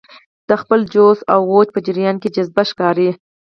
د 0.49 0.51
خپل 0.61 0.79
جوش 0.93 1.19
او 1.33 1.39
اوج 1.51 1.67
په 1.73 1.79
جریان 1.85 2.15
کې 2.21 2.33
جذابه 2.35 2.63
ښکاري. 2.69 3.09